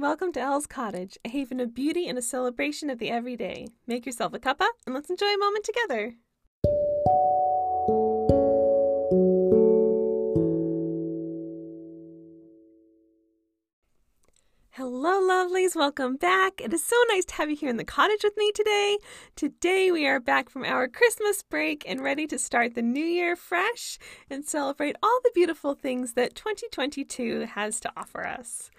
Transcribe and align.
Welcome 0.00 0.30
to 0.34 0.40
Elle's 0.40 0.68
Cottage, 0.68 1.18
a 1.24 1.28
haven 1.28 1.58
of 1.58 1.74
beauty 1.74 2.06
and 2.06 2.16
a 2.16 2.22
celebration 2.22 2.88
of 2.88 3.00
the 3.00 3.10
everyday. 3.10 3.66
Make 3.84 4.06
yourself 4.06 4.32
a 4.32 4.38
cuppa 4.38 4.68
and 4.86 4.94
let's 4.94 5.10
enjoy 5.10 5.26
a 5.26 5.38
moment 5.38 5.64
together. 5.64 6.14
Hello, 14.70 15.20
lovelies. 15.20 15.74
Welcome 15.74 16.14
back. 16.14 16.60
It 16.60 16.72
is 16.72 16.86
so 16.86 16.94
nice 17.08 17.24
to 17.24 17.34
have 17.34 17.50
you 17.50 17.56
here 17.56 17.68
in 17.68 17.76
the 17.76 17.82
cottage 17.82 18.22
with 18.22 18.36
me 18.36 18.52
today. 18.52 18.98
Today, 19.34 19.90
we 19.90 20.06
are 20.06 20.20
back 20.20 20.48
from 20.48 20.62
our 20.62 20.86
Christmas 20.86 21.42
break 21.42 21.82
and 21.88 22.04
ready 22.04 22.28
to 22.28 22.38
start 22.38 22.76
the 22.76 22.82
new 22.82 23.04
year 23.04 23.34
fresh 23.34 23.98
and 24.30 24.44
celebrate 24.44 24.94
all 25.02 25.18
the 25.24 25.32
beautiful 25.34 25.74
things 25.74 26.12
that 26.12 26.36
2022 26.36 27.46
has 27.46 27.80
to 27.80 27.90
offer 27.96 28.24
us. 28.24 28.70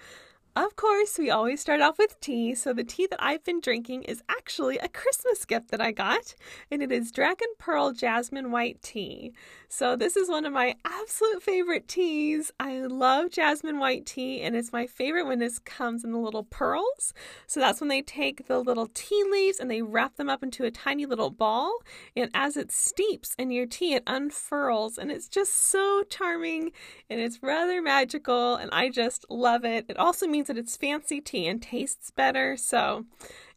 Of 0.59 0.75
course, 0.75 1.17
we 1.17 1.29
always 1.29 1.61
start 1.61 1.79
off 1.79 1.97
with 1.97 2.19
tea, 2.19 2.53
so 2.53 2.73
the 2.73 2.83
tea 2.83 3.07
that 3.09 3.23
I've 3.23 3.45
been 3.45 3.61
drinking 3.61 4.03
is 4.03 4.21
actually 4.27 4.77
a 4.77 4.89
Christmas 4.89 5.45
gift 5.45 5.71
that 5.71 5.79
I 5.79 5.93
got, 5.93 6.35
and 6.69 6.83
it 6.83 6.91
is 6.91 7.13
Dragon 7.13 7.47
Pearl 7.57 7.93
Jasmine 7.93 8.51
White 8.51 8.81
Tea. 8.81 9.31
So, 9.69 9.95
this 9.95 10.17
is 10.17 10.27
one 10.27 10.45
of 10.45 10.51
my 10.51 10.75
absolute 10.83 11.41
favorite 11.43 11.87
teas. 11.87 12.51
I 12.59 12.79
love 12.79 13.29
jasmine 13.29 13.79
white 13.79 14.05
tea, 14.05 14.41
and 14.41 14.53
it's 14.53 14.73
my 14.73 14.85
favorite 14.85 15.27
when 15.27 15.39
this 15.39 15.59
comes 15.59 16.03
in 16.03 16.11
the 16.11 16.17
little 16.17 16.43
pearls. 16.43 17.13
So, 17.47 17.61
that's 17.61 17.79
when 17.79 17.87
they 17.87 18.01
take 18.01 18.47
the 18.47 18.59
little 18.59 18.89
tea 18.93 19.23
leaves 19.31 19.61
and 19.61 19.71
they 19.71 19.81
wrap 19.81 20.17
them 20.17 20.29
up 20.29 20.43
into 20.43 20.65
a 20.65 20.71
tiny 20.71 21.05
little 21.05 21.29
ball, 21.29 21.71
and 22.17 22.31
as 22.33 22.57
it 22.57 22.69
steeps 22.73 23.33
in 23.37 23.49
your 23.49 23.65
tea, 23.65 23.93
it 23.93 24.03
unfurls, 24.07 24.97
and 24.97 25.09
it's 25.09 25.29
just 25.29 25.53
so 25.53 26.03
charming 26.09 26.73
and 27.09 27.21
it's 27.21 27.41
rather 27.41 27.81
magical, 27.81 28.55
and 28.55 28.69
I 28.73 28.89
just 28.89 29.25
love 29.29 29.63
it. 29.63 29.85
It 29.87 29.97
also 29.97 30.27
means 30.27 30.48
that 30.49 30.57
it's 30.57 30.75
fancy 30.75 31.21
tea 31.21 31.47
and 31.47 31.61
tastes 31.61 32.11
better. 32.11 32.57
So 32.57 33.05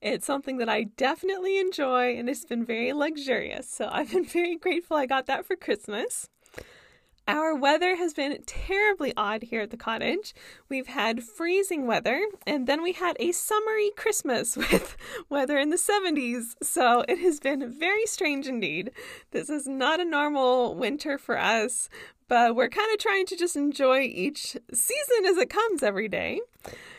it's 0.01 0.27
something 0.27 0.59
that 0.59 0.69
I 0.69 0.85
definitely 0.85 1.59
enjoy 1.59 2.17
and 2.17 2.29
it's 2.29 2.45
been 2.45 2.65
very 2.65 2.93
luxurious. 2.93 3.69
So 3.69 3.89
I've 3.91 4.13
been 4.13 4.25
very 4.39 4.57
grateful 4.57 4.97
I 4.97 5.07
got 5.07 5.27
that 5.27 5.45
for 5.45 5.57
Christmas. 5.57 6.29
Our 7.29 7.55
weather 7.55 7.95
has 7.97 8.15
been 8.15 8.43
terribly 8.47 9.13
odd 9.17 9.45
here 9.45 9.61
at 9.61 9.71
the 9.71 9.77
cottage. 9.77 10.35
We've 10.69 10.89
had 10.89 11.23
freezing 11.23 11.87
weather, 11.87 12.27
and 12.47 12.67
then 12.67 12.83
we 12.83 12.93
had 12.93 13.17
a 13.21 13.31
summery 13.31 13.93
Christmas 13.97 14.57
with 14.73 14.97
weather 15.29 15.57
in 15.57 15.71
the 15.71 15.77
70s. 15.77 16.57
So 16.63 17.05
it 17.09 17.19
has 17.19 17.39
been 17.39 17.73
very 17.73 18.07
strange 18.07 18.49
indeed. 18.49 18.91
This 19.31 19.49
is 19.49 19.69
not 19.69 20.01
a 20.01 20.05
normal 20.05 20.75
winter 20.75 21.17
for 21.17 21.39
us, 21.39 21.89
but 22.27 22.57
we're 22.57 22.69
kind 22.69 22.93
of 22.93 22.99
trying 22.99 23.27
to 23.27 23.37
just 23.37 23.55
enjoy 23.55 24.01
each 24.01 24.57
season 24.73 25.25
as 25.27 25.37
it 25.37 25.49
comes 25.49 25.85
every 25.85 26.09
day. 26.09 26.41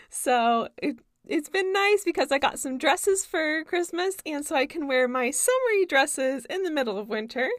So 0.09 0.69
it, 0.77 0.99
it's 1.25 1.49
been 1.49 1.71
nice 1.71 2.03
because 2.03 2.31
I 2.31 2.37
got 2.37 2.59
some 2.59 2.77
dresses 2.77 3.25
for 3.25 3.63
Christmas, 3.63 4.17
and 4.25 4.45
so 4.45 4.55
I 4.55 4.65
can 4.65 4.87
wear 4.87 5.07
my 5.07 5.31
summery 5.31 5.85
dresses 5.85 6.45
in 6.49 6.63
the 6.63 6.71
middle 6.71 6.97
of 6.97 7.07
winter. 7.07 7.49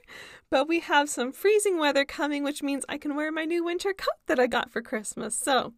But 0.50 0.68
we 0.68 0.80
have 0.80 1.08
some 1.08 1.32
freezing 1.32 1.78
weather 1.78 2.04
coming, 2.04 2.44
which 2.44 2.62
means 2.62 2.84
I 2.88 2.98
can 2.98 3.16
wear 3.16 3.32
my 3.32 3.44
new 3.44 3.64
winter 3.64 3.94
coat 3.94 4.18
that 4.26 4.38
I 4.38 4.46
got 4.46 4.70
for 4.70 4.82
Christmas. 4.82 5.34
So 5.34 5.72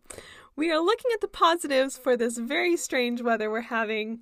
we 0.56 0.70
are 0.72 0.80
looking 0.80 1.12
at 1.14 1.20
the 1.20 1.28
positives 1.28 1.96
for 1.96 2.16
this 2.16 2.38
very 2.38 2.76
strange 2.76 3.22
weather 3.22 3.50
we're 3.50 3.60
having, 3.60 4.20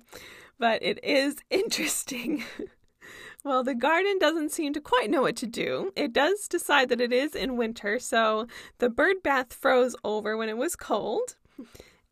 but 0.59 0.83
it 0.83 1.03
is 1.03 1.37
interesting. 1.49 2.43
Well, 3.43 3.63
the 3.63 3.75
garden 3.75 4.17
doesn't 4.19 4.51
seem 4.51 4.73
to 4.73 4.81
quite 4.81 5.09
know 5.09 5.21
what 5.21 5.35
to 5.37 5.47
do. 5.47 5.91
It 5.95 6.13
does 6.13 6.47
decide 6.47 6.89
that 6.89 7.01
it 7.01 7.13
is 7.13 7.35
in 7.35 7.57
winter, 7.57 7.99
so 7.99 8.47
the 8.79 8.89
bird 8.89 9.21
bath 9.23 9.53
froze 9.53 9.95
over 10.03 10.35
when 10.35 10.49
it 10.49 10.57
was 10.57 10.75
cold. 10.75 11.35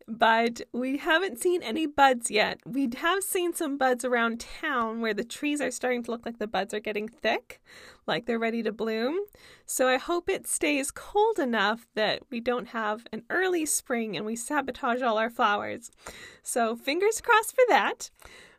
But 0.06 0.60
we 0.72 0.98
haven't 0.98 1.40
seen 1.40 1.62
any 1.62 1.86
buds 1.86 2.30
yet. 2.30 2.60
We 2.66 2.90
have 2.96 3.22
seen 3.22 3.54
some 3.54 3.78
buds 3.78 4.04
around 4.04 4.40
town 4.40 5.00
where 5.00 5.14
the 5.14 5.24
trees 5.24 5.60
are 5.62 5.70
starting 5.70 6.02
to 6.04 6.10
look 6.10 6.26
like 6.26 6.38
the 6.38 6.46
buds 6.46 6.74
are 6.74 6.80
getting 6.80 7.08
thick, 7.08 7.62
like 8.06 8.26
they're 8.26 8.38
ready 8.38 8.62
to 8.64 8.72
bloom. 8.72 9.18
So 9.64 9.88
I 9.88 9.96
hope 9.96 10.28
it 10.28 10.46
stays 10.46 10.90
cold 10.90 11.38
enough 11.38 11.86
that 11.94 12.22
we 12.30 12.40
don't 12.40 12.68
have 12.68 13.06
an 13.12 13.22
early 13.30 13.64
spring 13.64 14.14
and 14.14 14.26
we 14.26 14.36
sabotage 14.36 15.00
all 15.00 15.16
our 15.16 15.30
flowers. 15.30 15.90
So 16.42 16.76
fingers 16.76 17.22
crossed 17.22 17.54
for 17.54 17.64
that. 17.68 18.10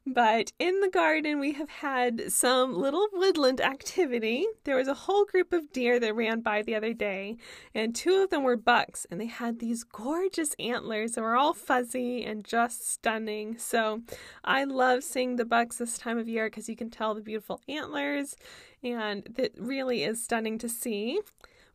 But 0.07 0.53
in 0.59 0.81
the 0.81 0.89
garden, 0.89 1.39
we 1.39 1.53
have 1.53 1.69
had 1.69 2.31
some 2.31 2.75
little 2.75 3.07
woodland 3.11 3.59
activity. 3.59 4.45
There 4.63 4.75
was 4.75 4.87
a 4.87 4.93
whole 4.93 5.25
group 5.25 5.51
of 5.51 5.71
deer 5.71 5.99
that 5.99 6.15
ran 6.15 6.41
by 6.41 6.61
the 6.61 6.75
other 6.75 6.93
day, 6.93 7.37
and 7.73 7.95
two 7.95 8.21
of 8.21 8.29
them 8.29 8.43
were 8.43 8.55
bucks, 8.55 9.07
and 9.09 9.19
they 9.19 9.25
had 9.25 9.57
these 9.57 9.83
gorgeous 9.83 10.53
antlers 10.59 11.13
that 11.13 11.21
were 11.21 11.35
all 11.35 11.53
fuzzy 11.53 12.23
and 12.23 12.45
just 12.45 12.87
stunning. 12.87 13.57
So 13.57 14.03
I 14.43 14.63
love 14.63 15.03
seeing 15.03 15.37
the 15.37 15.45
bucks 15.45 15.77
this 15.77 15.97
time 15.97 16.19
of 16.19 16.29
year 16.29 16.47
because 16.47 16.69
you 16.69 16.75
can 16.75 16.91
tell 16.91 17.15
the 17.15 17.21
beautiful 17.21 17.61
antlers, 17.67 18.35
and 18.83 19.27
it 19.39 19.55
really 19.57 20.03
is 20.03 20.23
stunning 20.23 20.59
to 20.59 20.69
see. 20.69 21.19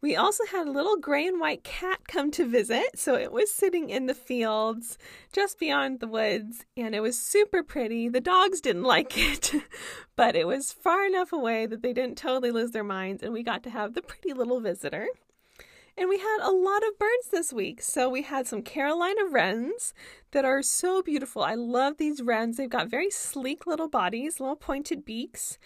We 0.03 0.17
also 0.17 0.45
had 0.47 0.67
a 0.67 0.71
little 0.71 0.97
gray 0.97 1.27
and 1.27 1.39
white 1.39 1.63
cat 1.63 2.09
come 2.09 2.31
to 2.33 2.47
visit. 2.47 2.99
So 2.99 3.17
it 3.17 3.33
was 3.33 3.53
sitting 3.53 3.91
in 3.91 4.07
the 4.07 4.15
fields 4.15 4.97
just 5.33 5.59
beyond 5.59 6.01
the 6.01 6.09
woods 6.09 6.65
and 6.77 6.95
it 6.95 7.01
was 7.01 7.19
super 7.19 7.63
pretty. 7.63 8.09
The 8.09 8.21
dogs 8.21 8.63
didn't 8.63 8.83
like 8.95 9.19
it, 9.19 9.53
but 10.17 10.37
it 10.37 10.47
was 10.47 10.73
far 10.73 11.05
enough 11.05 11.33
away 11.33 11.67
that 11.67 11.83
they 11.83 11.93
didn't 11.93 12.17
totally 12.17 12.51
lose 12.51 12.71
their 12.71 12.85
minds 12.85 13.23
and 13.23 13.33
we 13.33 13.43
got 13.43 13.63
to 13.65 13.71
have 13.71 13.95
the 13.95 14.03
pretty 14.03 14.33
little 14.33 14.61
visitor. 14.61 15.07
And 15.99 16.09
we 16.09 16.19
had 16.19 16.39
a 16.41 16.51
lot 16.51 16.83
of 16.83 16.99
birds 16.99 17.29
this 17.31 17.53
week. 17.53 17.83
So 17.83 18.09
we 18.09 18.23
had 18.23 18.47
some 18.47 18.63
Carolina 18.63 19.27
wrens 19.31 19.93
that 20.31 20.47
are 20.47 20.63
so 20.63 21.03
beautiful. 21.03 21.43
I 21.43 21.55
love 21.55 21.99
these 21.99 22.23
wrens. 22.23 22.57
They've 22.57 22.71
got 22.71 22.89
very 22.89 23.11
sleek 23.11 23.67
little 23.67 23.89
bodies, 23.89 24.41
little 24.41 24.57
pointed 24.57 25.05
beaks, 25.05 25.59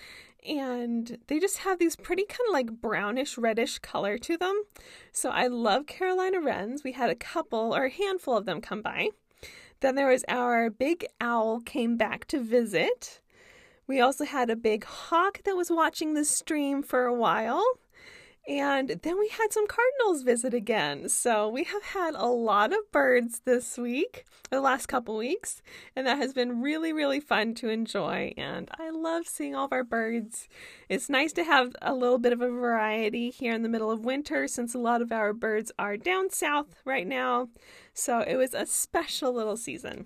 and 0.44 1.19
they 1.27 1.38
just 1.38 1.59
have 1.59 1.78
these 1.78 1.97
pretty 1.97 2.25
kind 2.25 2.41
of 2.49 2.53
like 2.53 2.81
brownish 2.81 3.38
reddish 3.38 3.78
color 3.78 4.19
to 4.19 4.37
them. 4.37 4.62
So 5.12 5.31
I 5.31 5.47
love 5.47 5.87
Carolina 5.87 6.41
wrens. 6.41 6.84
We 6.84 6.93
had 6.93 7.10
a 7.10 7.15
couple 7.15 7.75
or 7.75 7.87
a 7.87 7.91
handful 7.91 8.37
of 8.37 8.44
them 8.44 8.60
come 8.60 8.83
by. 8.83 9.09
Then 9.81 9.94
there 9.94 10.09
was 10.09 10.25
our 10.28 10.71
big 10.71 11.06
owl 11.21 11.60
came 11.60 11.97
back 11.97 12.27
to 12.27 12.41
visit. 12.41 13.21
We 13.87 14.00
also 14.00 14.25
had 14.25 14.49
a 14.49 14.56
big 14.56 14.84
hawk 14.84 15.43
that 15.44 15.56
was 15.56 15.71
watching 15.71 16.15
the 16.15 16.25
stream 16.25 16.83
for 16.83 17.04
a 17.04 17.15
while. 17.15 17.65
And 18.47 19.00
then 19.03 19.19
we 19.19 19.28
had 19.28 19.53
some 19.53 19.66
cardinals 19.66 20.22
visit 20.22 20.53
again. 20.53 21.09
So 21.09 21.49
we 21.49 21.65
have 21.65 21.82
had 21.82 22.15
a 22.15 22.27
lot 22.27 22.75
of 22.75 22.93
birds 22.93 23.41
this 23.47 23.78
week, 23.78 24.27
the 24.50 24.60
last 24.60 24.84
couple 24.87 25.16
weeks, 25.16 25.62
and 25.97 26.06
that 26.06 26.19
has 26.19 26.34
been 26.34 26.60
really, 26.60 26.93
really 26.93 27.21
fun 27.21 27.54
to 27.54 27.71
enjoy. 27.71 28.34
And 28.37 28.71
I 28.78 28.91
love 28.91 29.27
seeing 29.27 29.54
all 29.54 29.65
of 29.65 29.72
our 29.72 29.83
birds. 29.83 30.47
It's 30.91 31.09
nice 31.09 31.33
to 31.34 31.44
have 31.44 31.75
a 31.81 31.94
little 31.94 32.19
bit 32.19 32.34
of 32.34 32.43
a 32.43 32.50
variety 32.50 33.31
here 33.31 33.54
in 33.54 33.62
the 33.62 33.69
middle 33.71 33.91
of 33.91 34.04
winter 34.04 34.47
since 34.47 34.75
a 34.75 34.78
lot 34.78 35.00
of 35.00 35.10
our 35.10 35.33
birds 35.33 35.72
are 35.78 35.97
down 35.97 36.28
south 36.28 36.75
right 36.84 37.06
now. 37.06 37.49
So 37.94 38.21
it 38.21 38.37
was 38.37 38.53
a 38.53 38.66
special 38.66 39.33
little 39.33 39.56
season. 39.56 40.04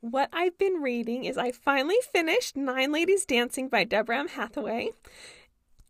What 0.00 0.28
I've 0.32 0.56
been 0.56 0.74
reading 0.74 1.24
is 1.24 1.36
I 1.36 1.50
finally 1.50 1.96
finished 2.12 2.56
Nine 2.56 2.92
Ladies 2.92 3.24
Dancing 3.24 3.68
by 3.68 3.82
Deborah 3.82 4.20
M. 4.20 4.28
Hathaway. 4.28 4.90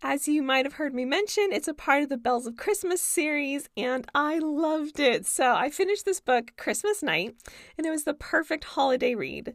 As 0.09 0.29
you 0.29 0.41
might 0.41 0.65
have 0.65 0.75
heard 0.75 0.95
me 0.95 1.05
mention, 1.05 1.49
it's 1.51 1.67
a 1.67 1.75
part 1.75 2.05
of 2.05 2.09
the 2.09 2.17
Bells 2.17 2.47
of 2.47 2.57
Christmas 2.57 3.03
series, 3.03 3.69
and 3.77 4.07
I 4.15 4.39
loved 4.39 5.01
it. 5.01 5.27
So 5.27 5.57
I 5.57 5.69
finished 5.69 6.05
this 6.05 6.21
book 6.21 6.53
Christmas 6.57 7.03
night, 7.03 7.35
and 7.77 7.85
it 7.85 7.91
was 7.91 8.05
the 8.05 8.15
perfect 8.15 8.63
holiday 8.63 9.17
read. 9.17 9.53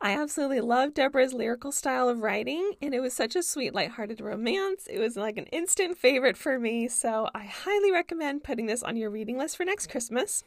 I 0.00 0.20
absolutely 0.20 0.60
love 0.60 0.92
Deborah's 0.92 1.32
lyrical 1.32 1.70
style 1.70 2.08
of 2.08 2.18
writing, 2.18 2.72
and 2.82 2.96
it 2.96 2.98
was 2.98 3.12
such 3.12 3.36
a 3.36 3.44
sweet, 3.44 3.76
lighthearted 3.76 4.20
romance. 4.20 4.88
It 4.90 4.98
was 4.98 5.16
like 5.16 5.38
an 5.38 5.46
instant 5.46 5.96
favorite 5.96 6.36
for 6.36 6.58
me, 6.58 6.88
so 6.88 7.28
I 7.32 7.44
highly 7.44 7.92
recommend 7.92 8.42
putting 8.42 8.66
this 8.66 8.82
on 8.82 8.96
your 8.96 9.08
reading 9.08 9.38
list 9.38 9.56
for 9.56 9.64
next 9.64 9.88
Christmas. 9.88 10.42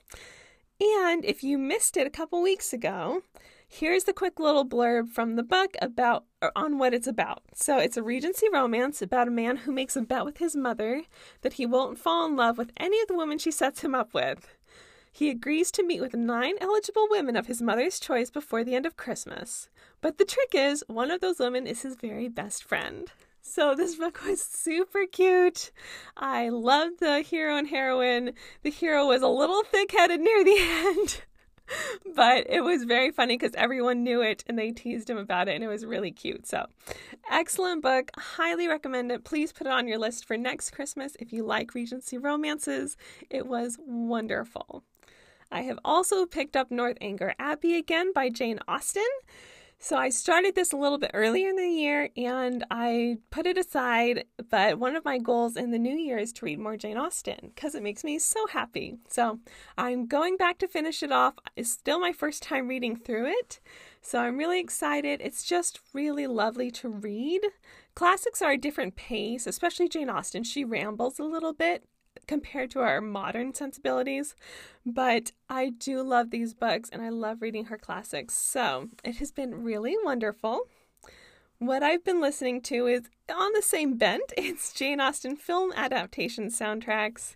And 0.81 1.23
if 1.23 1.45
you 1.45 1.57
missed 1.57 1.96
it 1.96 2.05
a 2.05 2.09
couple 2.09 2.41
weeks 2.41 2.73
ago, 2.73 3.22
Here's 3.67 4.03
the 4.03 4.13
quick 4.13 4.40
little 4.40 4.66
blurb 4.66 5.09
from 5.09 5.35
the 5.35 5.43
book 5.43 5.75
about 5.81 6.25
on 6.55 6.77
what 6.77 6.93
it's 6.93 7.07
about. 7.07 7.43
So 7.53 7.77
it's 7.77 7.97
a 7.97 8.03
Regency 8.03 8.47
romance 8.51 9.01
about 9.01 9.27
a 9.27 9.31
man 9.31 9.57
who 9.57 9.71
makes 9.71 9.95
a 9.95 10.01
bet 10.01 10.25
with 10.25 10.37
his 10.37 10.55
mother 10.55 11.03
that 11.41 11.53
he 11.53 11.65
won't 11.65 11.97
fall 11.97 12.25
in 12.25 12.35
love 12.35 12.57
with 12.57 12.71
any 12.77 13.01
of 13.01 13.07
the 13.07 13.15
women 13.15 13.37
she 13.37 13.51
sets 13.51 13.81
him 13.81 13.95
up 13.95 14.13
with. 14.13 14.55
He 15.11 15.29
agrees 15.29 15.71
to 15.71 15.83
meet 15.83 16.01
with 16.01 16.13
nine 16.13 16.55
eligible 16.59 17.07
women 17.09 17.37
of 17.37 17.47
his 17.47 17.61
mother's 17.61 17.99
choice 17.99 18.29
before 18.29 18.63
the 18.63 18.75
end 18.75 18.85
of 18.85 18.97
Christmas. 18.97 19.69
But 20.01 20.17
the 20.17 20.25
trick 20.25 20.53
is, 20.53 20.83
one 20.87 21.09
of 21.09 21.21
those 21.21 21.39
women 21.39 21.65
is 21.65 21.83
his 21.83 21.95
very 21.95 22.27
best 22.27 22.63
friend. 22.63 23.09
So 23.41 23.75
this 23.75 23.95
book 23.95 24.25
was 24.25 24.43
super 24.43 25.05
cute. 25.05 25.71
I 26.17 26.49
loved 26.49 26.99
the 26.99 27.21
hero 27.21 27.55
and 27.55 27.67
heroine. 27.67 28.33
The 28.63 28.71
hero 28.71 29.07
was 29.07 29.21
a 29.21 29.27
little 29.27 29.63
thick-headed 29.63 30.19
near 30.19 30.43
the 30.43 30.57
end. 30.59 31.21
But 32.16 32.46
it 32.50 32.62
was 32.62 32.84
very 32.84 33.12
funny 33.12 33.38
because 33.38 33.56
everyone 33.56 34.03
knew 34.03 34.22
it 34.22 34.44
and 34.47 34.58
they 34.58 34.72
teased 34.72 35.09
him 35.09 35.17
about 35.17 35.47
it 35.47 35.56
and 35.56 35.64
it 35.64 35.67
was 35.67 35.85
really 35.85 36.12
cute. 36.12 36.47
So, 36.47 36.66
excellent 37.29 37.82
book. 37.82 38.12
Highly 38.17 38.67
recommend 38.67 39.12
it. 39.12 39.23
Please 39.23 39.52
put 39.52 39.67
it 39.67 39.73
on 39.73 39.88
your 39.88 39.97
list 39.97 40.26
for 40.26 40.38
next 40.38 40.72
Christmas 40.72 41.16
if 41.20 41.34
you 41.34 41.46
like 41.46 41.73
Regency 41.73 42.17
romances. 42.17 42.97
It 43.29 43.47
was 43.47 43.78
wonderful. 43.85 44.84
I 45.52 45.62
have 45.62 45.79
also 45.85 46.26
picked 46.26 46.56
up 46.56 46.72
Northanger 46.72 47.35
Abbey 47.40 47.78
again 47.78 48.12
by 48.14 48.29
Jane 48.29 48.59
Austen. 48.67 49.03
So 49.85 49.97
I 49.97 50.09
started 50.09 50.55
this 50.55 50.73
a 50.73 50.78
little 50.78 50.97
bit 50.97 51.11
earlier 51.14 51.49
in 51.49 51.58
the 51.58 51.70
year 51.70 52.09
and 52.17 52.66
I 52.72 53.20
put 53.29 53.46
it 53.46 53.55
aside. 53.55 54.26
But 54.49 54.79
one 54.79 54.96
of 54.96 55.05
my 55.05 55.20
goals 55.20 55.55
in 55.55 55.70
the 55.70 55.78
new 55.78 55.93
year 55.93 56.17
is 56.17 56.34
to 56.34 56.46
read 56.46 56.58
more 56.58 56.76
Jane 56.76 56.97
Austen 56.97 57.52
because 57.53 57.76
it 57.76 57.84
makes 57.84 58.03
me 58.03 58.17
so 58.17 58.47
happy. 58.47 58.97
So 59.08 59.37
I'm 59.78 60.08
going 60.08 60.37
back 60.37 60.58
to 60.58 60.67
finish 60.67 61.03
it 61.03 61.11
off. 61.11 61.35
It's 61.55 61.70
still 61.70 61.99
my 61.99 62.14
first 62.14 62.41
time 62.41 62.67
reading 62.67 62.96
through 62.96 63.28
it. 63.28 63.59
So 64.02 64.17
I'm 64.17 64.40
really 64.40 64.59
excited. 64.59 65.22
It's 65.23 65.43
just 65.43 65.79
really 65.93 66.26
lovely 66.26 66.72
to 66.72 66.90
read. 66.90 67.43
Classics 67.93 68.41
are 68.41 68.53
a 68.53 68.58
different 68.58 68.96
pace, 68.96 69.46
especially 69.46 69.88
Jane 69.88 70.09
Austen. 70.09 70.43
She 70.43 70.66
rambles 70.66 71.20
a 71.20 71.23
little 71.23 71.53
bit 71.53 71.84
compared 72.28 72.72
to 72.72 72.79
our 72.79 73.02
modern 73.02 73.53
sensibilities, 73.53 74.35
but 74.85 75.32
I 75.50 75.70
do 75.70 76.02
love 76.02 76.32
these 76.32 76.53
books 76.53 76.90
and 76.91 77.02
I 77.02 77.09
love 77.09 77.41
reading 77.41 77.66
her 77.66 77.78
classics. 77.78 78.34
So 78.35 78.90
it 79.03 79.17
has 79.17 79.32
been 79.32 79.64
really 79.64 79.96
wonderful. 80.03 80.67
What 81.59 81.84
I've 81.84 82.03
been 82.03 82.22
listening 82.22 82.62
to 82.64 82.88
is 82.88 83.09
on 83.34 83.53
the 83.53 83.62
same 83.62 83.97
bent. 83.97 84.34
It's 84.38 84.73
Jane 84.73 85.00
Austen 85.00 85.35
film 85.35 85.72
adaptation 85.76 86.47
soundtracks. 86.47 87.35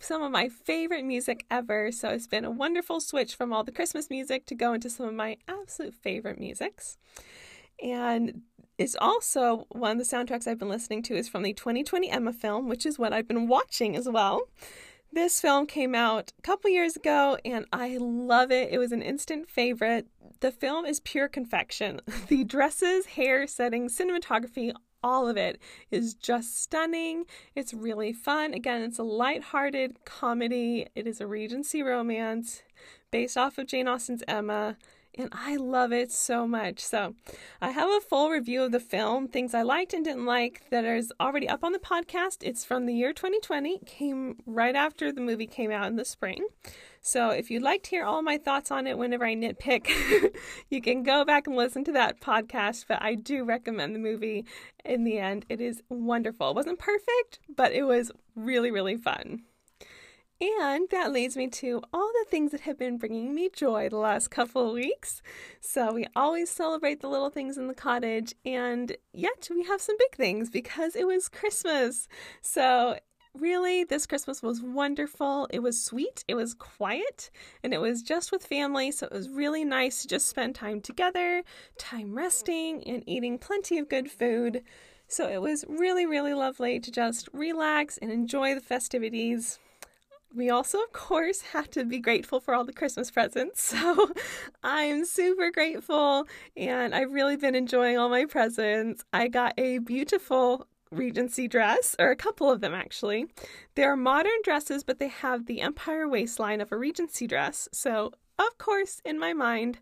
Some 0.00 0.22
of 0.22 0.32
my 0.32 0.48
favorite 0.48 1.04
music 1.04 1.44
ever. 1.50 1.92
So 1.92 2.08
it's 2.08 2.26
been 2.26 2.44
a 2.44 2.50
wonderful 2.50 3.00
switch 3.00 3.34
from 3.34 3.52
all 3.52 3.64
the 3.64 3.72
Christmas 3.72 4.08
music 4.08 4.46
to 4.46 4.54
go 4.54 4.72
into 4.72 4.88
some 4.88 5.06
of 5.06 5.14
my 5.14 5.36
absolute 5.46 5.94
favorite 5.94 6.38
musics. 6.38 6.96
And 7.82 8.42
is 8.80 8.96
also 8.98 9.66
one 9.68 9.92
of 9.92 9.98
the 9.98 10.04
soundtracks 10.04 10.46
I've 10.46 10.58
been 10.58 10.70
listening 10.70 11.02
to 11.04 11.14
is 11.14 11.28
from 11.28 11.42
the 11.42 11.52
2020 11.52 12.10
Emma 12.10 12.32
film, 12.32 12.66
which 12.66 12.86
is 12.86 12.98
what 12.98 13.12
I've 13.12 13.28
been 13.28 13.46
watching 13.46 13.94
as 13.94 14.08
well. 14.08 14.48
This 15.12 15.40
film 15.40 15.66
came 15.66 15.94
out 15.94 16.32
a 16.38 16.42
couple 16.42 16.70
years 16.70 16.96
ago 16.96 17.36
and 17.44 17.66
I 17.72 17.98
love 17.98 18.50
it. 18.50 18.70
It 18.72 18.78
was 18.78 18.92
an 18.92 19.02
instant 19.02 19.50
favorite. 19.50 20.06
The 20.40 20.50
film 20.50 20.86
is 20.86 21.00
pure 21.00 21.28
confection. 21.28 22.00
The 22.28 22.44
dresses, 22.44 23.06
hair, 23.06 23.46
setting, 23.46 23.88
cinematography, 23.88 24.72
all 25.02 25.28
of 25.28 25.36
it 25.36 25.60
is 25.90 26.14
just 26.14 26.62
stunning. 26.62 27.24
It's 27.54 27.74
really 27.74 28.12
fun. 28.12 28.54
Again, 28.54 28.82
it's 28.82 28.98
a 28.98 29.02
light-hearted 29.02 30.04
comedy. 30.04 30.86
It 30.94 31.06
is 31.06 31.20
a 31.20 31.26
Regency 31.26 31.82
romance 31.82 32.62
based 33.10 33.36
off 33.36 33.58
of 33.58 33.66
Jane 33.66 33.88
Austen's 33.88 34.22
Emma 34.28 34.76
and 35.18 35.28
I 35.32 35.56
love 35.56 35.92
it 35.92 36.12
so 36.12 36.46
much. 36.46 36.80
So, 36.80 37.14
I 37.60 37.70
have 37.70 37.88
a 37.88 38.00
full 38.00 38.30
review 38.30 38.62
of 38.62 38.72
the 38.72 38.80
film, 38.80 39.28
things 39.28 39.54
I 39.54 39.62
liked 39.62 39.92
and 39.92 40.04
didn't 40.04 40.26
like, 40.26 40.68
that 40.70 40.84
is 40.84 41.12
already 41.20 41.48
up 41.48 41.64
on 41.64 41.72
the 41.72 41.78
podcast. 41.78 42.38
It's 42.42 42.64
from 42.64 42.86
the 42.86 42.94
year 42.94 43.12
2020, 43.12 43.80
came 43.86 44.36
right 44.46 44.74
after 44.74 45.12
the 45.12 45.20
movie 45.20 45.46
came 45.46 45.70
out 45.70 45.88
in 45.88 45.96
the 45.96 46.04
spring. 46.04 46.46
So, 47.02 47.30
if 47.30 47.50
you'd 47.50 47.62
like 47.62 47.82
to 47.84 47.90
hear 47.90 48.04
all 48.04 48.22
my 48.22 48.36
thoughts 48.36 48.70
on 48.70 48.86
it 48.86 48.98
whenever 48.98 49.24
I 49.24 49.34
nitpick, 49.34 49.88
you 50.70 50.82
can 50.82 51.02
go 51.02 51.24
back 51.24 51.46
and 51.46 51.56
listen 51.56 51.82
to 51.84 51.92
that 51.92 52.20
podcast. 52.20 52.84
But 52.86 53.02
I 53.02 53.14
do 53.14 53.44
recommend 53.44 53.94
the 53.94 53.98
movie 53.98 54.44
in 54.84 55.04
the 55.04 55.18
end. 55.18 55.46
It 55.48 55.60
is 55.60 55.82
wonderful. 55.88 56.50
It 56.50 56.56
wasn't 56.56 56.78
perfect, 56.78 57.40
but 57.56 57.72
it 57.72 57.84
was 57.84 58.12
really, 58.34 58.70
really 58.70 58.96
fun. 58.96 59.42
And 60.40 60.88
that 60.90 61.12
leads 61.12 61.36
me 61.36 61.48
to 61.48 61.82
all 61.92 62.10
the 62.14 62.30
things 62.30 62.52
that 62.52 62.62
have 62.62 62.78
been 62.78 62.96
bringing 62.96 63.34
me 63.34 63.50
joy 63.52 63.90
the 63.90 63.98
last 63.98 64.28
couple 64.30 64.68
of 64.68 64.72
weeks. 64.72 65.20
So, 65.60 65.92
we 65.92 66.06
always 66.16 66.48
celebrate 66.48 67.00
the 67.00 67.10
little 67.10 67.28
things 67.28 67.58
in 67.58 67.66
the 67.66 67.74
cottage, 67.74 68.34
and 68.46 68.96
yet 69.12 69.48
we 69.50 69.64
have 69.64 69.82
some 69.82 69.96
big 69.98 70.16
things 70.16 70.48
because 70.48 70.96
it 70.96 71.06
was 71.06 71.28
Christmas. 71.28 72.08
So, 72.40 72.98
really, 73.34 73.84
this 73.84 74.06
Christmas 74.06 74.42
was 74.42 74.62
wonderful. 74.62 75.46
It 75.50 75.58
was 75.58 75.82
sweet, 75.84 76.24
it 76.26 76.36
was 76.36 76.54
quiet, 76.54 77.30
and 77.62 77.74
it 77.74 77.80
was 77.82 78.00
just 78.00 78.32
with 78.32 78.46
family. 78.46 78.92
So, 78.92 79.08
it 79.08 79.12
was 79.12 79.28
really 79.28 79.66
nice 79.66 80.00
to 80.00 80.08
just 80.08 80.26
spend 80.26 80.54
time 80.54 80.80
together, 80.80 81.42
time 81.76 82.14
resting, 82.14 82.82
and 82.84 83.04
eating 83.06 83.36
plenty 83.36 83.76
of 83.76 83.90
good 83.90 84.10
food. 84.10 84.62
So, 85.06 85.28
it 85.28 85.42
was 85.42 85.66
really, 85.68 86.06
really 86.06 86.32
lovely 86.32 86.80
to 86.80 86.90
just 86.90 87.28
relax 87.34 87.98
and 87.98 88.10
enjoy 88.10 88.54
the 88.54 88.62
festivities 88.62 89.58
we 90.34 90.50
also, 90.50 90.78
of 90.78 90.92
course, 90.92 91.40
have 91.52 91.68
to 91.70 91.84
be 91.84 91.98
grateful 91.98 92.40
for 92.40 92.54
all 92.54 92.64
the 92.64 92.72
Christmas 92.72 93.10
presents. 93.10 93.74
So 93.80 94.10
I'm 94.62 95.04
super 95.04 95.50
grateful 95.50 96.26
and 96.56 96.94
I've 96.94 97.12
really 97.12 97.36
been 97.36 97.54
enjoying 97.54 97.98
all 97.98 98.08
my 98.08 98.24
presents. 98.26 99.04
I 99.12 99.28
got 99.28 99.54
a 99.58 99.78
beautiful 99.78 100.66
Regency 100.92 101.46
dress, 101.46 101.94
or 102.00 102.10
a 102.10 102.16
couple 102.16 102.50
of 102.50 102.60
them 102.60 102.74
actually. 102.74 103.26
They're 103.76 103.96
modern 103.96 104.42
dresses, 104.42 104.82
but 104.82 104.98
they 104.98 105.06
have 105.06 105.46
the 105.46 105.60
empire 105.60 106.08
waistline 106.08 106.60
of 106.60 106.72
a 106.72 106.76
Regency 106.76 107.28
dress. 107.28 107.68
So, 107.72 108.12
of 108.40 108.58
course, 108.58 109.00
in 109.04 109.18
my 109.18 109.32
mind, 109.32 109.78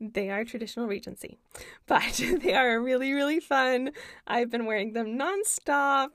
they 0.00 0.30
are 0.30 0.44
traditional 0.44 0.86
Regency, 0.86 1.36
but 1.86 2.22
they 2.42 2.54
are 2.54 2.80
really, 2.80 3.12
really 3.12 3.40
fun. 3.40 3.90
I've 4.26 4.50
been 4.50 4.66
wearing 4.66 4.92
them 4.92 5.18
nonstop. 5.18 6.10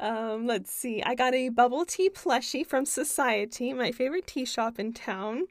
Um, 0.00 0.46
let's 0.46 0.72
see. 0.72 1.02
I 1.02 1.14
got 1.14 1.34
a 1.34 1.50
bubble 1.50 1.84
tea 1.84 2.08
plushie 2.08 2.66
from 2.66 2.86
Society, 2.86 3.74
my 3.74 3.92
favorite 3.92 4.26
tea 4.26 4.46
shop 4.46 4.78
in 4.78 4.94
town. 4.94 5.44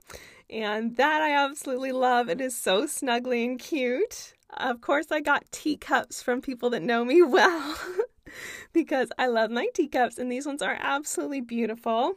And 0.49 0.97
that 0.97 1.21
I 1.21 1.33
absolutely 1.33 1.91
love. 1.91 2.29
It 2.29 2.41
is 2.41 2.57
so 2.57 2.85
snuggly 2.85 3.45
and 3.45 3.59
cute. 3.59 4.33
Of 4.57 4.81
course, 4.81 5.11
I 5.11 5.21
got 5.21 5.51
teacups 5.51 6.23
from 6.23 6.41
people 6.41 6.71
that 6.71 6.81
know 6.81 7.05
me 7.05 7.21
well 7.23 7.77
because 8.73 9.11
I 9.19 9.27
love 9.27 9.51
my 9.51 9.67
teacups, 9.75 10.17
and 10.17 10.31
these 10.31 10.47
ones 10.47 10.63
are 10.63 10.77
absolutely 10.79 11.41
beautiful. 11.41 12.15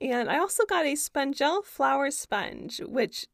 And 0.00 0.30
I 0.30 0.38
also 0.38 0.64
got 0.64 0.86
a 0.86 0.94
Spongelle 0.94 1.64
flower 1.64 2.12
sponge, 2.12 2.80
which 2.86 3.26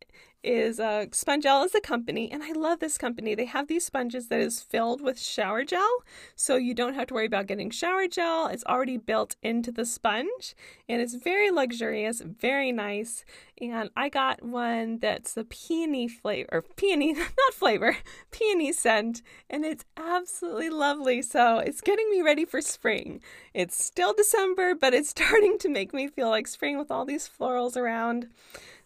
is 0.45 0.79
uh, 0.79 1.07
Spongelle 1.11 1.65
is 1.65 1.75
a 1.75 1.81
company, 1.81 2.31
and 2.31 2.43
I 2.43 2.53
love 2.53 2.79
this 2.79 2.99
company. 2.99 3.35
They 3.35 3.47
have 3.47 3.67
these 3.67 3.85
sponges 3.85 4.29
that 4.29 4.41
is 4.41 4.61
filled 4.61 5.01
with 5.01 5.19
shower 5.19 5.65
gel, 5.65 6.05
so 6.37 6.57
you 6.57 6.75
don't 6.75 6.95
have 6.95 7.09
to 7.09 7.15
worry 7.15 7.27
about 7.27 7.47
getting 7.47 7.71
shower 7.71 8.07
gel. 8.07 8.47
It's 8.49 8.65
already 8.65 8.99
built 8.99 9.37
into 9.43 9.73
the 9.73 9.87
sponge, 9.87 10.55
and 10.89 11.01
it's 11.01 11.15
very 11.15 11.51
luxurious, 11.51 12.21
very 12.21 12.73
nice. 12.73 13.25
And 13.61 13.91
I 13.97 14.09
got 14.09 14.43
one 14.43 14.99
that's 14.99 15.33
the 15.33 15.45
peony 15.45 16.09
flavor, 16.09 16.49
or 16.53 16.63
peony, 16.63 17.13
not 17.15 17.55
flavor, 17.55 17.97
peony 18.31 18.73
scent, 18.73 19.23
and 19.49 19.65
it's 19.65 19.85
absolutely 19.97 20.71
lovely. 20.71 21.23
So 21.23 21.59
it's 21.59 21.81
getting 21.81 22.11
me 22.11 22.21
ready 22.21 22.45
for 22.45 22.61
spring. 22.61 23.21
It's 23.55 23.83
still 23.83 24.13
December, 24.13 24.75
but 24.75 24.93
it's 24.93 25.09
starting 25.15 25.59
to 25.59 25.69
make 25.69 25.95
me 25.95 26.09
feel 26.09 26.29
like 26.29 26.47
spring 26.47 26.79
with 26.79 26.91
all 26.91 27.05
these 27.05 27.29
florals 27.29 27.77
around. 27.77 28.29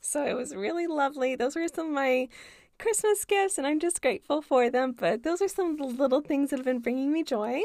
So 0.00 0.24
it 0.24 0.34
was 0.34 0.54
really 0.54 0.86
lovely. 0.86 1.34
Those 1.34 1.56
were 1.56 1.68
some 1.68 1.88
of 1.88 1.92
my 1.92 2.28
Christmas 2.78 3.24
gifts, 3.24 3.58
and 3.58 3.66
I'm 3.66 3.80
just 3.80 4.02
grateful 4.02 4.42
for 4.42 4.70
them. 4.70 4.94
But 4.98 5.22
those 5.22 5.42
are 5.42 5.48
some 5.48 5.72
of 5.72 5.78
the 5.78 6.02
little 6.02 6.20
things 6.20 6.50
that 6.50 6.58
have 6.58 6.66
been 6.66 6.80
bringing 6.80 7.12
me 7.12 7.22
joy. 7.22 7.62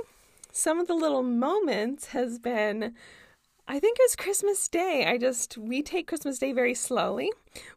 Some 0.52 0.80
of 0.80 0.88
the 0.88 0.94
little 0.94 1.24
moments 1.24 2.08
has 2.08 2.40
been 2.40 2.94
I 3.66 3.80
think 3.80 3.98
it 3.98 4.04
was 4.04 4.18
Christmas 4.18 4.68
Day. 4.68 5.06
I 5.08 5.18
just, 5.18 5.58
we 5.58 5.82
take 5.82 6.06
Christmas 6.06 6.38
Day 6.38 6.52
very 6.52 6.74
slowly. 6.74 7.32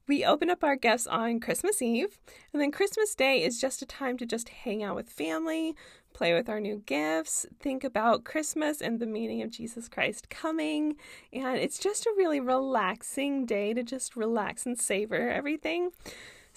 We 0.09 0.25
open 0.25 0.51
up 0.51 0.65
our 0.65 0.75
gifts 0.75 1.07
on 1.07 1.39
Christmas 1.39 1.81
Eve, 1.81 2.19
and 2.53 2.61
then 2.61 2.73
Christmas 2.73 3.15
Day 3.15 3.45
is 3.45 3.61
just 3.61 3.83
a 3.83 3.87
time 3.87 4.19
to 4.19 4.27
just 4.27 4.49
hang 4.49 4.83
out 4.83 4.97
with 4.97 5.09
family, 5.09 5.77
play 6.17 6.33
with 6.33 6.49
our 6.49 6.61
new 6.61 6.83
gifts, 6.87 7.45
think 7.61 7.85
about 7.85 8.25
Christmas 8.25 8.81
and 8.81 8.99
the 8.99 9.07
meaning 9.07 9.43
of 9.43 9.51
Jesus 9.51 9.87
Christ 9.87 10.31
coming. 10.31 10.97
And 11.31 11.59
it's 11.59 11.79
just 11.79 12.07
a 12.07 12.15
really 12.17 12.41
relaxing 12.41 13.45
day 13.45 13.75
to 13.75 13.83
just 13.83 14.17
relax 14.17 14.65
and 14.65 14.81
savor 14.81 15.29
everything. 15.29 15.91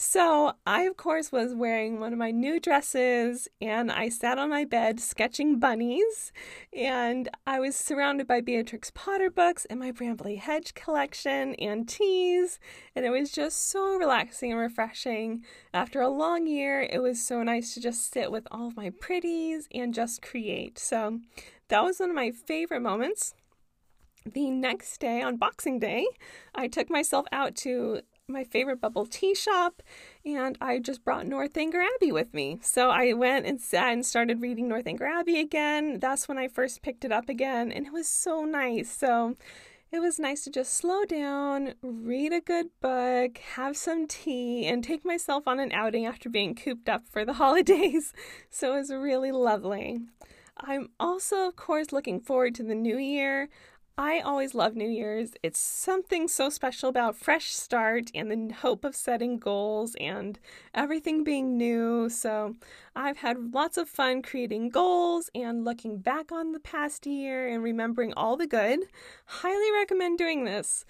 So, 0.02 0.54
I, 0.66 0.84
of 0.84 0.96
course, 0.96 1.30
was 1.30 1.54
wearing 1.54 2.00
one 2.00 2.14
of 2.14 2.20
my 2.20 2.32
new 2.32 2.58
dresses 2.62 3.50
and 3.60 3.92
I 3.92 4.08
sat 4.08 4.38
on 4.38 4.50
my 4.50 4.64
bed 4.64 5.02
sketching 5.02 5.60
bunnies. 5.60 6.32
And 6.72 7.28
I 7.46 7.60
was 7.60 7.76
surrounded 7.76 8.26
by 8.26 8.40
Beatrix 8.40 8.92
Potter 8.96 9.30
books 9.30 9.66
and 9.66 9.78
my 9.78 9.92
Brambly 9.92 10.40
Hedge 10.40 10.74
collection 10.74 11.54
and 11.56 11.86
teas. 11.86 12.62
And 12.96 13.06
it 13.06 13.10
was 13.10 13.30
just 13.30 13.70
so 13.70 13.98
relaxing 13.98 14.54
and 14.54 14.62
refreshing. 14.62 15.44
After 15.74 16.00
a 16.00 16.08
long 16.08 16.48
year, 16.48 16.80
it 16.80 17.02
was 17.02 17.22
so 17.22 17.44
nice 17.44 17.74
to 17.74 17.82
just 17.82 18.14
sit 18.14 18.32
with 18.32 18.48
all 18.52 18.70
of 18.70 18.78
my 18.78 18.92
pretties 19.02 19.68
and 19.74 19.94
just 19.94 20.22
create. 20.22 20.80
So, 20.80 21.20
that 21.68 21.84
was 21.84 22.00
one 22.00 22.10
of 22.10 22.16
my 22.16 22.32
favorite 22.32 22.82
moments 22.82 23.34
the 24.26 24.50
next 24.50 25.00
day 25.00 25.22
on 25.22 25.38
Boxing 25.38 25.80
Day, 25.80 26.06
I 26.54 26.68
took 26.68 26.90
myself 26.90 27.26
out 27.32 27.56
to 27.58 28.02
my 28.30 28.44
favorite 28.44 28.80
bubble 28.80 29.06
tea 29.06 29.36
shop, 29.36 29.82
and 30.26 30.58
I 30.62 30.80
just 30.80 31.04
brought 31.04 31.28
Northanger 31.28 31.82
Abbey 31.82 32.12
with 32.12 32.34
me. 32.34 32.60
So 32.62 32.90
I 32.90 33.14
went 33.14 33.46
and 33.46 33.60
sat 33.60 33.94
and 33.94 34.06
started 34.06 34.42
reading 34.42 34.68
Northanger 34.68 35.06
Abbey 35.06 35.40
again. 35.40 36.00
That's 36.00 36.28
when 36.28 36.38
I 36.38 36.48
first 36.48 36.82
picked 36.82 37.04
it 37.04 37.12
up 37.12 37.30
again, 37.30 37.72
and 37.72 37.86
it 37.86 37.94
was 37.94 38.08
so 38.08 38.46
nice. 38.46 38.92
So 38.92 39.36
it 39.92 40.00
was 40.00 40.20
nice 40.20 40.44
to 40.44 40.52
just 40.52 40.74
slow 40.74 41.04
down, 41.04 41.74
read 41.82 42.32
a 42.32 42.42
good 42.42 42.68
book, 42.80 43.40
have 43.56 43.76
some 43.76 44.06
tea, 44.06 44.68
and 44.68 44.84
take 44.84 45.04
myself 45.04 45.48
on 45.48 45.60
an 45.60 45.72
outing 45.72 46.06
after 46.06 46.30
being 46.30 46.54
cooped 46.54 46.88
up 46.88 47.08
for 47.10 47.26
the 47.26 47.34
holidays. 47.42 48.14
So 48.52 48.76
it 48.76 48.80
was 48.80 48.92
really 48.92 49.32
lovely. 49.32 50.02
I'm 50.58 50.90
also, 51.00 51.48
of 51.48 51.56
course, 51.56 51.92
looking 51.92 52.20
forward 52.20 52.54
to 52.56 52.64
the 52.64 52.76
new 52.76 52.98
year. 52.98 53.50
I 54.00 54.22
always 54.22 54.56
love 54.56 54.78
New 54.78 54.88
Year's. 54.88 55.34
It's 55.44 55.60
something 55.60 56.30
so 56.30 56.50
special 56.50 56.88
about 56.88 57.18
fresh 57.18 57.52
start 57.52 58.10
and 58.16 58.32
the 58.32 58.54
hope 58.54 58.86
of 58.86 58.96
setting 58.96 59.38
goals 59.38 59.94
and 60.00 60.40
everything 60.74 61.26
being 61.26 61.58
new. 61.58 62.08
So, 62.08 62.56
I've 62.96 63.18
had 63.18 63.54
lots 63.54 63.78
of 63.78 63.90
fun 63.90 64.22
creating 64.22 64.70
goals 64.70 65.30
and 65.36 65.66
looking 65.66 65.98
back 65.98 66.32
on 66.32 66.54
the 66.54 66.62
past 66.62 67.06
year 67.06 67.46
and 67.50 67.62
remembering 67.62 68.14
all 68.14 68.38
the 68.38 68.48
good. 68.48 68.86
Highly 69.26 69.70
recommend 69.74 70.18
doing 70.18 70.46
this. 70.46 70.86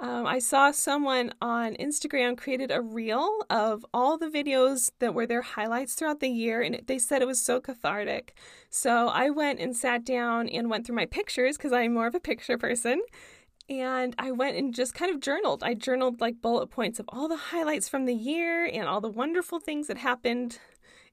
Um, 0.00 0.26
I 0.26 0.38
saw 0.38 0.70
someone 0.70 1.32
on 1.40 1.74
Instagram 1.74 2.38
created 2.38 2.70
a 2.70 2.80
reel 2.80 3.44
of 3.50 3.84
all 3.92 4.16
the 4.16 4.28
videos 4.28 4.92
that 5.00 5.12
were 5.12 5.26
their 5.26 5.42
highlights 5.42 5.94
throughout 5.94 6.20
the 6.20 6.28
year, 6.28 6.62
and 6.62 6.80
they 6.86 7.00
said 7.00 7.20
it 7.20 7.26
was 7.26 7.42
so 7.42 7.60
cathartic. 7.60 8.34
So 8.70 9.08
I 9.08 9.30
went 9.30 9.58
and 9.58 9.76
sat 9.76 10.04
down 10.04 10.48
and 10.48 10.70
went 10.70 10.86
through 10.86 10.94
my 10.94 11.06
pictures 11.06 11.56
because 11.56 11.72
I'm 11.72 11.94
more 11.94 12.06
of 12.06 12.14
a 12.14 12.20
picture 12.20 12.56
person. 12.56 13.02
And 13.68 14.14
I 14.18 14.30
went 14.30 14.56
and 14.56 14.72
just 14.72 14.94
kind 14.94 15.12
of 15.12 15.20
journaled. 15.20 15.62
I 15.62 15.74
journaled 15.74 16.20
like 16.20 16.40
bullet 16.40 16.68
points 16.68 17.00
of 17.00 17.06
all 17.08 17.28
the 17.28 17.36
highlights 17.36 17.88
from 17.88 18.06
the 18.06 18.14
year 18.14 18.64
and 18.64 18.88
all 18.88 19.00
the 19.00 19.10
wonderful 19.10 19.58
things 19.58 19.88
that 19.88 19.98
happened 19.98 20.58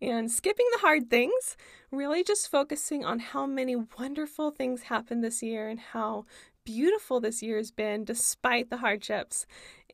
and 0.01 0.31
skipping 0.31 0.65
the 0.73 0.79
hard 0.79 1.09
things, 1.09 1.57
really 1.91 2.23
just 2.23 2.49
focusing 2.49 3.03
on 3.03 3.19
how 3.19 3.45
many 3.45 3.75
wonderful 3.75 4.51
things 4.51 4.83
happened 4.83 5.23
this 5.23 5.41
year 5.41 5.67
and 5.67 5.79
how 5.79 6.25
beautiful 6.65 7.19
this 7.19 7.41
year 7.41 7.57
has 7.57 7.71
been 7.71 8.03
despite 8.03 8.69
the 8.69 8.77
hardships. 8.77 9.45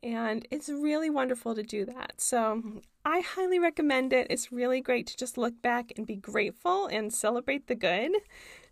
And 0.02 0.46
it's 0.50 0.68
really 0.68 1.10
wonderful 1.10 1.54
to 1.54 1.62
do 1.62 1.84
that. 1.84 2.14
So 2.20 2.80
I 3.04 3.20
highly 3.20 3.60
recommend 3.60 4.12
it. 4.12 4.26
It's 4.30 4.50
really 4.50 4.80
great 4.80 5.06
to 5.08 5.16
just 5.16 5.38
look 5.38 5.62
back 5.62 5.92
and 5.96 6.06
be 6.06 6.16
grateful 6.16 6.86
and 6.86 7.12
celebrate 7.12 7.68
the 7.68 7.76
good. 7.76 8.10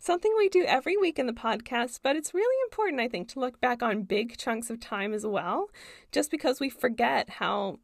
Something 0.01 0.35
we 0.37 0.49
do 0.49 0.65
every 0.65 0.97
week 0.97 1.19
in 1.19 1.27
the 1.27 1.33
podcast, 1.33 2.01
but 2.03 2.17
it's 2.17 2.35
really 2.35 2.57
important, 2.65 3.01
I 3.01 3.07
think, 3.07 3.29
to 3.29 3.41
look 3.41 3.61
back 3.61 3.83
on 3.83 4.03
big 4.03 4.37
chunks 4.39 4.71
of 4.71 4.81
time 4.81 5.13
as 5.15 5.25
well, 5.25 5.71
just 6.11 6.31
because 6.33 6.59
we 6.59 6.69
forget 6.69 7.29
how 7.31 7.79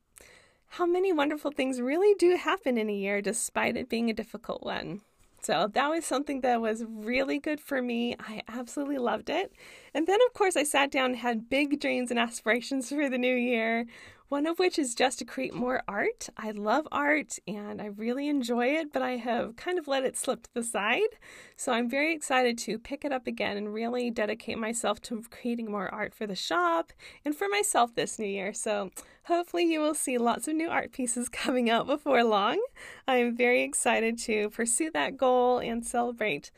how 0.70 0.86
many 0.86 1.12
wonderful 1.12 1.52
things 1.52 1.80
really 1.80 2.14
do 2.18 2.36
happen 2.36 2.76
in 2.76 2.90
a 2.90 2.94
year 2.94 3.22
despite 3.22 3.76
it 3.76 3.88
being 3.88 4.10
a 4.10 4.14
difficult 4.14 4.64
one. 4.64 5.02
So 5.46 5.70
that 5.74 5.88
was 5.88 6.04
something 6.04 6.40
that 6.40 6.60
was 6.60 6.82
really 6.88 7.38
good 7.38 7.60
for 7.60 7.80
me. 7.80 8.16
I 8.18 8.42
absolutely 8.48 8.98
loved 8.98 9.30
it. 9.30 9.52
And 9.94 10.04
then, 10.08 10.18
of 10.26 10.34
course, 10.34 10.56
I 10.56 10.64
sat 10.64 10.90
down 10.90 11.10
and 11.12 11.16
had 11.18 11.48
big 11.48 11.78
dreams 11.78 12.10
and 12.10 12.18
aspirations 12.18 12.88
for 12.88 13.08
the 13.08 13.16
new 13.16 13.36
year 13.36 13.86
one 14.28 14.46
of 14.46 14.58
which 14.58 14.78
is 14.78 14.94
just 14.94 15.18
to 15.18 15.24
create 15.24 15.54
more 15.54 15.82
art. 15.86 16.28
I 16.36 16.50
love 16.50 16.88
art 16.90 17.38
and 17.46 17.80
I 17.80 17.86
really 17.86 18.28
enjoy 18.28 18.66
it, 18.66 18.92
but 18.92 19.02
I 19.02 19.12
have 19.16 19.56
kind 19.56 19.78
of 19.78 19.86
let 19.86 20.04
it 20.04 20.16
slip 20.16 20.42
to 20.44 20.54
the 20.54 20.64
side. 20.64 21.18
So 21.56 21.72
I'm 21.72 21.88
very 21.88 22.14
excited 22.14 22.58
to 22.58 22.78
pick 22.78 23.04
it 23.04 23.12
up 23.12 23.26
again 23.26 23.56
and 23.56 23.72
really 23.72 24.10
dedicate 24.10 24.58
myself 24.58 25.00
to 25.02 25.22
creating 25.30 25.70
more 25.70 25.92
art 25.94 26.12
for 26.14 26.26
the 26.26 26.34
shop 26.34 26.92
and 27.24 27.34
for 27.34 27.48
myself 27.48 27.94
this 27.94 28.18
new 28.18 28.26
year. 28.26 28.52
So 28.52 28.90
hopefully 29.24 29.64
you 29.64 29.80
will 29.80 29.94
see 29.94 30.18
lots 30.18 30.48
of 30.48 30.56
new 30.56 30.68
art 30.68 30.92
pieces 30.92 31.28
coming 31.30 31.70
out 31.70 31.86
before 31.86 32.24
long. 32.24 32.60
I 33.06 33.16
am 33.16 33.36
very 33.36 33.62
excited 33.62 34.18
to 34.20 34.50
pursue 34.50 34.90
that 34.92 35.16
goal 35.16 35.58
and 35.58 35.86
celebrate 35.86 36.50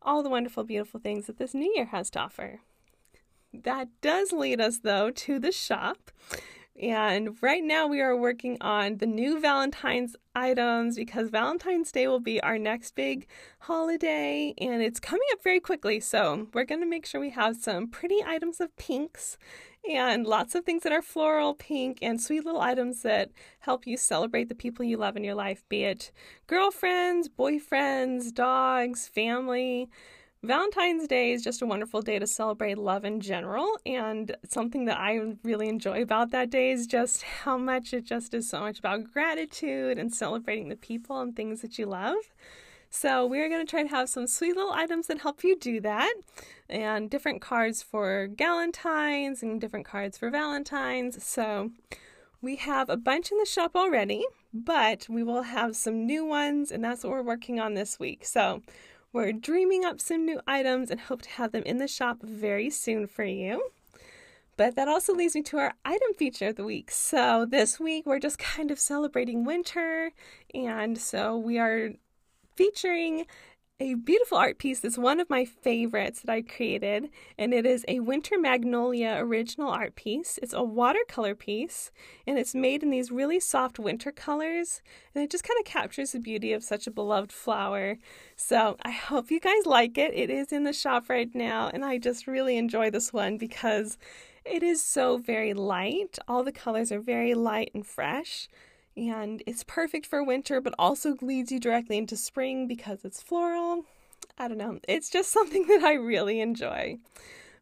all 0.00 0.22
the 0.22 0.30
wonderful, 0.30 0.62
beautiful 0.62 1.00
things 1.00 1.26
that 1.26 1.38
this 1.38 1.54
new 1.54 1.72
year 1.74 1.86
has 1.86 2.08
to 2.10 2.20
offer. 2.20 2.60
That 3.52 3.88
does 4.00 4.32
lead 4.32 4.60
us, 4.60 4.78
though, 4.78 5.10
to 5.10 5.38
the 5.38 5.52
shop. 5.52 6.10
And 6.80 7.36
right 7.40 7.64
now 7.64 7.86
we 7.86 8.02
are 8.02 8.14
working 8.14 8.58
on 8.60 8.98
the 8.98 9.06
new 9.06 9.40
Valentine's 9.40 10.14
items 10.34 10.96
because 10.96 11.30
Valentine's 11.30 11.90
Day 11.90 12.06
will 12.06 12.20
be 12.20 12.38
our 12.42 12.58
next 12.58 12.94
big 12.94 13.26
holiday 13.60 14.52
and 14.58 14.82
it's 14.82 15.00
coming 15.00 15.26
up 15.32 15.42
very 15.42 15.60
quickly. 15.60 16.00
So 16.00 16.48
we're 16.52 16.64
going 16.64 16.82
to 16.82 16.86
make 16.86 17.06
sure 17.06 17.18
we 17.18 17.30
have 17.30 17.56
some 17.56 17.88
pretty 17.88 18.22
items 18.26 18.60
of 18.60 18.76
pinks 18.76 19.38
and 19.90 20.26
lots 20.26 20.54
of 20.54 20.64
things 20.64 20.82
that 20.82 20.92
are 20.92 21.00
floral, 21.00 21.54
pink, 21.54 21.98
and 22.02 22.20
sweet 22.20 22.44
little 22.44 22.60
items 22.60 23.02
that 23.02 23.30
help 23.60 23.86
you 23.86 23.96
celebrate 23.96 24.50
the 24.50 24.54
people 24.54 24.84
you 24.84 24.98
love 24.98 25.16
in 25.16 25.24
your 25.24 25.34
life, 25.34 25.64
be 25.70 25.84
it 25.84 26.12
girlfriends, 26.46 27.28
boyfriends, 27.28 28.34
dogs, 28.34 29.08
family. 29.08 29.88
Valentine's 30.42 31.08
Day 31.08 31.32
is 31.32 31.42
just 31.42 31.62
a 31.62 31.66
wonderful 31.66 32.02
day 32.02 32.18
to 32.18 32.26
celebrate 32.26 32.78
love 32.78 33.04
in 33.04 33.20
general, 33.20 33.78
and 33.86 34.36
something 34.46 34.84
that 34.84 34.98
I 34.98 35.34
really 35.42 35.68
enjoy 35.68 36.02
about 36.02 36.30
that 36.30 36.50
day 36.50 36.70
is 36.70 36.86
just 36.86 37.22
how 37.22 37.56
much 37.56 37.94
it 37.94 38.04
just 38.04 38.34
is 38.34 38.48
so 38.48 38.60
much 38.60 38.78
about 38.78 39.10
gratitude 39.12 39.98
and 39.98 40.14
celebrating 40.14 40.68
the 40.68 40.76
people 40.76 41.20
and 41.20 41.34
things 41.34 41.62
that 41.62 41.78
you 41.78 41.86
love. 41.86 42.18
So, 42.90 43.26
we're 43.26 43.48
going 43.48 43.64
to 43.66 43.70
try 43.70 43.82
to 43.82 43.88
have 43.88 44.08
some 44.08 44.26
sweet 44.26 44.54
little 44.56 44.72
items 44.72 45.08
that 45.08 45.20
help 45.20 45.42
you 45.42 45.58
do 45.58 45.80
that, 45.80 46.14
and 46.68 47.10
different 47.10 47.40
cards 47.40 47.82
for 47.82 48.28
Galentine's 48.28 49.42
and 49.42 49.60
different 49.60 49.86
cards 49.86 50.18
for 50.18 50.30
Valentine's. 50.30 51.24
So, 51.24 51.72
we 52.42 52.56
have 52.56 52.88
a 52.90 52.96
bunch 52.96 53.32
in 53.32 53.38
the 53.38 53.46
shop 53.46 53.74
already, 53.74 54.24
but 54.52 55.08
we 55.08 55.22
will 55.22 55.42
have 55.42 55.74
some 55.74 56.06
new 56.06 56.24
ones, 56.24 56.70
and 56.70 56.84
that's 56.84 57.02
what 57.02 57.10
we're 57.10 57.22
working 57.22 57.58
on 57.58 57.74
this 57.74 57.98
week. 57.98 58.24
So, 58.24 58.62
we're 59.12 59.32
dreaming 59.32 59.84
up 59.84 60.00
some 60.00 60.24
new 60.26 60.40
items 60.46 60.90
and 60.90 61.00
hope 61.00 61.22
to 61.22 61.30
have 61.30 61.52
them 61.52 61.62
in 61.64 61.78
the 61.78 61.88
shop 61.88 62.22
very 62.22 62.70
soon 62.70 63.06
for 63.06 63.24
you. 63.24 63.70
But 64.56 64.74
that 64.76 64.88
also 64.88 65.14
leads 65.14 65.34
me 65.34 65.42
to 65.42 65.58
our 65.58 65.74
item 65.84 66.14
feature 66.16 66.48
of 66.48 66.56
the 66.56 66.64
week. 66.64 66.90
So 66.90 67.46
this 67.48 67.78
week 67.78 68.06
we're 68.06 68.18
just 68.18 68.38
kind 68.38 68.70
of 68.70 68.78
celebrating 68.78 69.44
winter, 69.44 70.12
and 70.54 70.96
so 70.96 71.36
we 71.36 71.58
are 71.58 71.90
featuring 72.54 73.26
a 73.78 73.92
beautiful 73.94 74.38
art 74.38 74.58
piece 74.58 74.80
that's 74.80 74.96
one 74.96 75.20
of 75.20 75.28
my 75.28 75.44
favorites 75.44 76.20
that 76.20 76.32
I 76.32 76.40
created, 76.40 77.10
and 77.36 77.52
it 77.52 77.66
is 77.66 77.84
a 77.86 78.00
Winter 78.00 78.38
Magnolia 78.38 79.16
original 79.18 79.68
art 79.68 79.94
piece. 79.96 80.38
It's 80.42 80.54
a 80.54 80.62
watercolor 80.62 81.34
piece, 81.34 81.90
and 82.26 82.38
it's 82.38 82.54
made 82.54 82.82
in 82.82 82.88
these 82.88 83.10
really 83.10 83.38
soft 83.38 83.78
winter 83.78 84.10
colors, 84.10 84.80
and 85.14 85.22
it 85.22 85.30
just 85.30 85.44
kind 85.44 85.58
of 85.60 85.66
captures 85.66 86.12
the 86.12 86.20
beauty 86.20 86.54
of 86.54 86.64
such 86.64 86.86
a 86.86 86.90
beloved 86.90 87.30
flower. 87.30 87.98
So 88.34 88.78
I 88.82 88.92
hope 88.92 89.30
you 89.30 89.40
guys 89.40 89.66
like 89.66 89.98
it. 89.98 90.14
It 90.14 90.30
is 90.30 90.52
in 90.52 90.64
the 90.64 90.72
shop 90.72 91.10
right 91.10 91.32
now, 91.34 91.68
and 91.68 91.84
I 91.84 91.98
just 91.98 92.26
really 92.26 92.56
enjoy 92.56 92.90
this 92.90 93.12
one 93.12 93.36
because 93.36 93.98
it 94.46 94.62
is 94.62 94.82
so 94.82 95.18
very 95.18 95.52
light. 95.52 96.18
All 96.26 96.42
the 96.42 96.52
colors 96.52 96.90
are 96.90 97.00
very 97.00 97.34
light 97.34 97.72
and 97.74 97.86
fresh 97.86 98.48
and 98.96 99.42
it's 99.46 99.64
perfect 99.64 100.06
for 100.06 100.22
winter 100.24 100.60
but 100.60 100.74
also 100.78 101.16
leads 101.20 101.52
you 101.52 101.60
directly 101.60 101.98
into 101.98 102.16
spring 102.16 102.66
because 102.66 103.04
it's 103.04 103.22
floral. 103.22 103.84
I 104.38 104.48
don't 104.48 104.58
know. 104.58 104.80
It's 104.88 105.10
just 105.10 105.30
something 105.32 105.66
that 105.66 105.82
I 105.82 105.94
really 105.94 106.40
enjoy. 106.40 106.98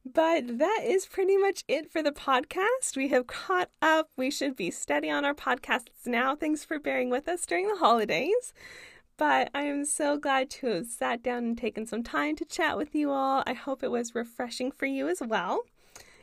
But 0.05 0.59
that 0.59 0.81
is 0.85 1.07
pretty 1.07 1.38
much 1.38 1.64
it 1.67 1.91
for 1.91 2.03
the 2.03 2.12
podcast. 2.12 2.95
We 2.95 3.09
have 3.09 3.26
caught 3.26 3.71
up. 3.81 4.11
We 4.17 4.31
should 4.31 4.55
be 4.55 4.71
steady 4.71 5.09
on 5.09 5.25
our 5.25 5.35
podcasts 5.35 6.07
now. 6.07 6.37
Thanks 6.37 6.62
for 6.62 6.79
bearing 6.79 7.09
with 7.09 7.26
us 7.26 7.47
during 7.47 7.69
the 7.69 7.79
holidays. 7.79 8.53
But 9.17 9.50
I 9.55 9.62
am 9.62 9.85
so 9.87 10.19
glad 10.19 10.50
to 10.50 10.67
have 10.67 10.87
sat 10.87 11.23
down 11.23 11.45
and 11.45 11.59
taken 11.59 11.87
some 11.87 12.03
time 12.03 12.37
to 12.37 12.45
chat 12.45 12.76
with 12.76 12.95
you 12.95 13.12
all. 13.12 13.43
I 13.47 13.55
hope 13.55 13.83
it 13.83 13.91
was 13.91 14.14
refreshing 14.14 14.73
for 14.73 14.87
you 14.87 15.09
as 15.09 15.23
well. 15.25 15.62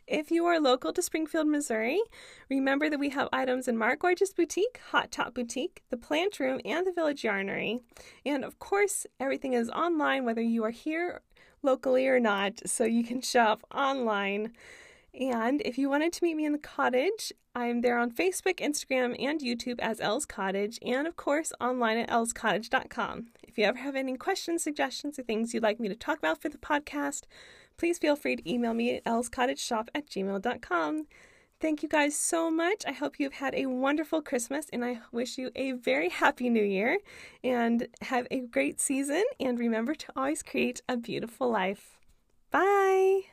If 0.08 0.32
you 0.32 0.46
are 0.46 0.60
local 0.60 0.92
to 0.94 1.02
Springfield, 1.02 1.48
Missouri, 1.48 2.02
remember 2.50 2.90
that 2.90 3.00
we 3.00 3.10
have 3.10 3.30
items 3.32 3.68
in 3.68 3.78
Mark 3.78 4.00
Gorgeous 4.00 4.34
Boutique, 4.34 4.80
Hot 4.92 5.12
Top 5.12 5.34
Boutique, 5.34 5.84
the 5.90 5.98
Plant 5.98 6.40
Room, 6.40 6.60
and 6.66 6.86
the 6.86 6.92
Village 6.92 7.22
Yarnery. 7.22 7.82
And 8.26 8.44
of 8.44 8.60
course, 8.60 9.06
everything 9.20 9.54
is 9.54 9.70
online, 9.70 10.26
whether 10.26 10.42
you 10.42 10.64
are 10.64 10.72
here 10.72 11.22
locally 11.64 12.08
or 12.08 12.20
not, 12.20 12.62
so 12.66 12.84
you 12.84 13.04
can 13.04 13.22
shop 13.22 13.62
online. 13.74 14.54
And 15.14 15.62
if 15.66 15.78
you 15.78 15.90
wanted 15.90 16.14
to 16.14 16.24
meet 16.24 16.36
me 16.36 16.46
in 16.46 16.54
the 16.54 16.58
cottage, 16.58 17.34
I'm 17.54 17.82
there 17.82 17.98
on 17.98 18.12
Facebook, 18.12 18.58
Instagram, 18.60 19.16
and 19.20 19.42
YouTube 19.42 19.80
as 19.80 20.00
Elle's 20.00 20.26
Cottage, 20.26 20.80
and 20.82 21.06
of 21.06 21.18
course 21.18 21.52
online 21.60 21.98
at 21.98 22.10
ellscottage.com. 22.10 23.28
If 23.44 23.58
you 23.58 23.66
ever 23.66 23.80
have 23.80 23.96
any 23.96 24.16
questions, 24.16 24.64
suggestions, 24.64 25.20
or 25.20 25.24
things 25.24 25.54
you'd 25.54 25.64
like 25.64 25.80
me 25.80 25.90
to 25.90 25.96
talk 25.96 26.18
about 26.18 26.42
for 26.42 26.48
the 26.48 26.58
podcast, 26.58 27.24
please 27.78 27.98
feel 27.98 28.16
free 28.16 28.38
to 28.38 28.50
email 28.50 28.74
me 28.74 28.96
at 28.96 29.04
ellscottageshop 29.04 29.90
at 29.94 30.08
gmail.com. 30.08 31.08
Thank 31.60 31.84
you 31.84 31.90
guys 31.90 32.16
so 32.16 32.50
much. 32.50 32.84
I 32.88 32.92
hope 32.92 33.20
you've 33.20 33.34
had 33.34 33.54
a 33.54 33.68
wonderful 33.68 34.22
Christmas 34.22 34.66
and 34.74 34.84
I 34.84 35.02
wish 35.12 35.38
you 35.38 35.52
a 35.56 35.74
very 35.74 36.10
happy 36.10 36.50
new 36.50 36.64
year 36.64 36.98
and 37.44 37.88
have 38.02 38.28
a 38.32 38.40
great 38.40 38.82
season. 38.82 39.24
And 39.40 39.60
remember 39.60 39.94
to 39.94 40.08
always 40.16 40.42
create 40.42 40.82
a 40.90 40.98
beautiful 40.98 41.52
life. 41.52 42.00
Bye. 42.50 43.31